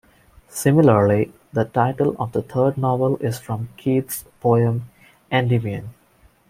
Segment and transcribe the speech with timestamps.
[0.49, 4.89] Similarly, the title of the third novel is from Keats' poem
[5.31, 5.93] "Endymion".